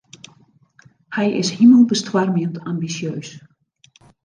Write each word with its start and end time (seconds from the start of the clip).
Hy 1.15 1.25
is 1.41 1.51
himelbestoarmjend 1.57 2.57
ambisjeus. 2.71 3.29